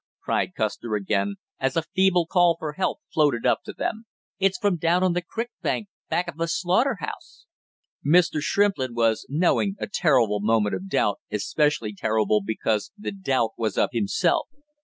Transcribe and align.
cried 0.19 0.55
Custer 0.57 0.95
again, 0.95 1.35
as 1.59 1.77
a 1.77 1.83
feeble 1.93 2.25
call 2.25 2.55
for 2.57 2.73
help 2.73 3.01
floated 3.13 3.45
up 3.45 3.59
to 3.65 3.71
them. 3.71 4.07
"It's 4.39 4.57
from 4.57 4.77
down 4.77 5.03
on 5.03 5.13
the 5.13 5.21
crick 5.21 5.51
bank 5.61 5.89
back 6.09 6.27
of 6.27 6.37
the 6.37 6.47
slaughter 6.47 6.97
house!" 7.01 7.45
Mr. 8.03 8.39
Shrimplin 8.41 8.95
was 8.95 9.27
knowing 9.29 9.75
a 9.79 9.85
terrible 9.85 10.39
moment 10.39 10.73
of 10.73 10.89
doubt, 10.89 11.19
especially 11.31 11.93
terrible 11.93 12.41
because 12.43 12.91
the 12.97 13.11
doubt 13.11 13.51
was 13.59 13.77
of 13.77 13.91
himself. 13.93 14.47